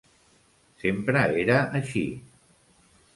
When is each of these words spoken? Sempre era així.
Sempre 0.83 1.21
era 1.43 1.59
així. 1.81 2.03